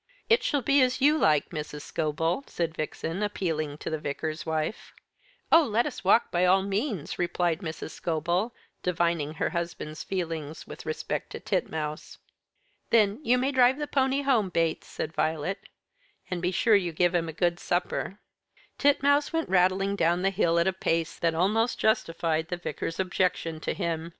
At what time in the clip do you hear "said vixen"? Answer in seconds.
2.47-3.21